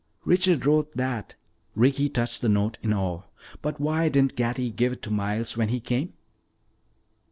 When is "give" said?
4.71-4.93